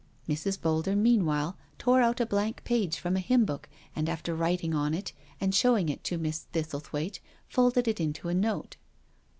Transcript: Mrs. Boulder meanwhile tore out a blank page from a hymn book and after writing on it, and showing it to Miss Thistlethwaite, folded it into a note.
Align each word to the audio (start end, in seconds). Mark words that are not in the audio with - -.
Mrs. 0.27 0.59
Boulder 0.59 0.95
meanwhile 0.95 1.59
tore 1.77 2.01
out 2.01 2.19
a 2.19 2.25
blank 2.25 2.63
page 2.63 2.97
from 2.97 3.15
a 3.15 3.19
hymn 3.19 3.45
book 3.45 3.69
and 3.95 4.09
after 4.09 4.33
writing 4.33 4.73
on 4.73 4.95
it, 4.95 5.13
and 5.39 5.53
showing 5.53 5.89
it 5.89 6.03
to 6.05 6.17
Miss 6.17 6.47
Thistlethwaite, 6.53 7.19
folded 7.47 7.87
it 7.87 7.99
into 7.99 8.27
a 8.27 8.33
note. 8.33 8.77